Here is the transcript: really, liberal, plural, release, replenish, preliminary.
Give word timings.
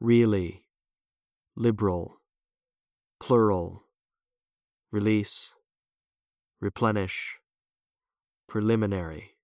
really, 0.00 0.64
liberal, 1.56 2.20
plural, 3.20 3.84
release, 4.92 5.50
replenish, 6.60 7.36
preliminary. 8.48 9.35